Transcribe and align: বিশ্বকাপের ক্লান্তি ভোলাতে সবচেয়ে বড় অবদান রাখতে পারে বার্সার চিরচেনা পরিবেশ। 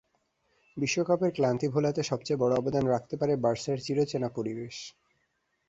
বিশ্বকাপের 0.77 1.31
ক্লান্তি 1.33 1.67
ভোলাতে 1.69 2.01
সবচেয়ে 2.03 2.41
বড় 2.41 2.53
অবদান 2.55 2.85
রাখতে 2.87 3.15
পারে 3.17 3.33
বার্সার 3.35 3.77
চিরচেনা 3.85 4.29
পরিবেশ। 4.37 4.75